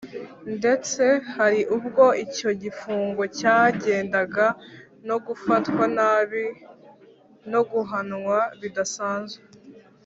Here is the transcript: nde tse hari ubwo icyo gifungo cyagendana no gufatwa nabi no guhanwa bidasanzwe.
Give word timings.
nde 0.53 0.73
tse 0.85 1.07
hari 1.35 1.61
ubwo 1.75 2.05
icyo 2.25 2.49
gifungo 2.63 3.21
cyagendana 3.37 4.45
no 5.07 5.17
gufatwa 5.25 5.83
nabi 5.97 6.45
no 7.51 7.61
guhanwa 7.71 8.37
bidasanzwe. 8.61 9.43